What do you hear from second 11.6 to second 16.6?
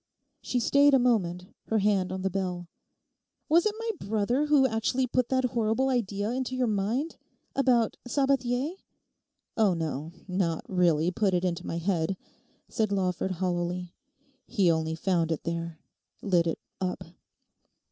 my head,' said Lawford hollowly. 'He only found it there; lit it